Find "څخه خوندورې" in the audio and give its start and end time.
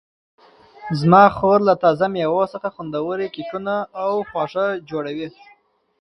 2.53-3.27